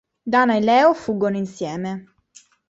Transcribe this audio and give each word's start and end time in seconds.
Dana 0.33 0.55
e 0.57 0.61
Leo 0.61 0.95
fuggono 0.95 1.37
insieme. 1.37 2.15